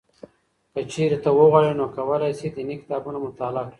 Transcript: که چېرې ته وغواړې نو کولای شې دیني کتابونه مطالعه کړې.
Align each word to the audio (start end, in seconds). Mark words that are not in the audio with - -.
که 0.73 0.81
چېرې 0.91 1.17
ته 1.23 1.29
وغواړې 1.37 1.71
نو 1.79 1.85
کولای 1.97 2.31
شې 2.39 2.47
دیني 2.55 2.75
کتابونه 2.81 3.17
مطالعه 3.25 3.63
کړې. 3.63 3.69